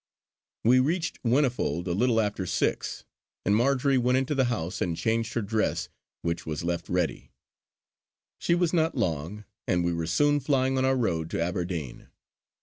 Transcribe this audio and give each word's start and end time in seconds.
We 0.63 0.79
reached 0.79 1.19
Whinnyfold 1.21 1.85
a 1.87 1.91
little 1.91 2.19
after 2.19 2.47
six, 2.47 3.05
and 3.45 3.55
Marjory 3.55 3.99
went 3.99 4.17
into 4.17 4.33
the 4.33 4.45
house 4.45 4.81
and 4.81 4.97
changed 4.97 5.33
her 5.35 5.43
dress 5.43 5.89
which 6.23 6.43
was 6.43 6.63
left 6.63 6.89
ready. 6.89 7.29
She 8.39 8.55
was 8.55 8.73
not 8.73 8.97
long; 8.97 9.45
and 9.67 9.83
we 9.85 9.93
were 9.93 10.07
soon 10.07 10.39
flying 10.39 10.79
on 10.79 10.85
our 10.85 10.97
road 10.97 11.29
to 11.29 11.39
Aberdeen. 11.39 12.07